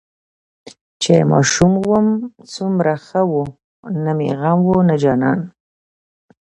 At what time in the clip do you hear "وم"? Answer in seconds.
1.89-2.07